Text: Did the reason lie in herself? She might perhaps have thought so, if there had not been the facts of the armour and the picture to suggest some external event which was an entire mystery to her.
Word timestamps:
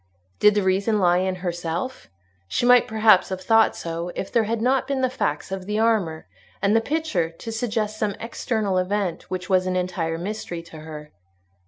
Did 0.39 0.55
the 0.55 0.63
reason 0.63 0.97
lie 0.97 1.19
in 1.19 1.35
herself? 1.45 2.09
She 2.47 2.65
might 2.65 2.87
perhaps 2.87 3.29
have 3.29 3.41
thought 3.41 3.75
so, 3.75 4.11
if 4.15 4.31
there 4.31 4.45
had 4.45 4.59
not 4.59 4.87
been 4.87 5.01
the 5.01 5.11
facts 5.11 5.51
of 5.51 5.67
the 5.67 5.77
armour 5.77 6.25
and 6.59 6.75
the 6.75 6.81
picture 6.81 7.29
to 7.29 7.51
suggest 7.51 7.99
some 7.99 8.15
external 8.19 8.79
event 8.79 9.29
which 9.29 9.47
was 9.47 9.67
an 9.67 9.75
entire 9.75 10.17
mystery 10.17 10.63
to 10.63 10.77
her. 10.79 11.11